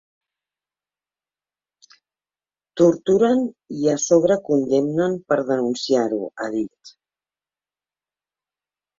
Torturen 2.81 3.43
i 3.81 3.85
a 3.91 3.97
sobre 4.05 4.37
condemnen 4.47 5.17
per 5.33 5.37
denunciar-ho, 5.51 6.23
ha 6.41 6.49
dit. 6.55 6.93